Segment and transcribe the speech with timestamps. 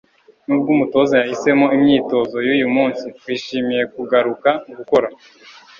[0.45, 5.07] Nubwo umutoza yahisemo imyitozo yuyu munsi, twishimiye kugaruka gukora